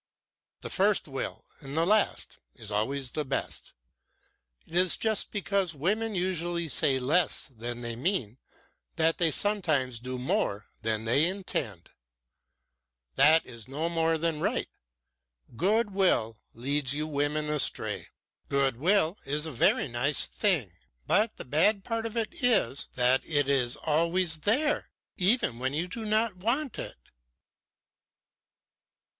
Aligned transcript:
"The 0.61 0.71
first 0.71 1.07
will 1.07 1.45
and 1.59 1.77
the 1.77 1.85
last 1.85 2.39
is 2.55 2.71
always 2.71 3.11
the 3.11 3.23
best. 3.23 3.73
It 4.65 4.73
is 4.73 4.97
just 4.97 5.29
because 5.29 5.75
women 5.75 6.15
usually 6.15 6.69
say 6.69 6.97
less 6.97 7.51
than 7.55 7.81
they 7.81 7.95
mean 7.95 8.39
that 8.95 9.19
they 9.19 9.29
sometimes 9.29 9.99
do 9.99 10.17
more 10.17 10.65
than 10.81 11.05
they 11.05 11.25
intend. 11.27 11.91
That 13.15 13.45
is 13.45 13.67
no 13.67 13.89
more 13.89 14.17
than 14.17 14.39
right; 14.41 14.69
good 15.55 15.91
will 15.91 16.39
leads 16.55 16.95
you 16.95 17.05
women 17.05 17.47
astray. 17.51 18.07
Good 18.49 18.77
will 18.77 19.19
is 19.23 19.45
a 19.45 19.51
very 19.51 19.87
nice 19.87 20.25
thing, 20.25 20.71
but 21.05 21.35
the 21.37 21.45
bad 21.45 21.83
part 21.83 22.07
of 22.07 22.17
it 22.17 22.41
is 22.43 22.87
that 22.95 23.23
it 23.23 23.47
is 23.47 23.75
always 23.75 24.39
there, 24.39 24.89
even 25.17 25.59
when 25.59 25.75
you 25.75 25.87
do 25.87 26.05
not 26.05 26.37
want 26.37 26.79
it." 26.79 26.97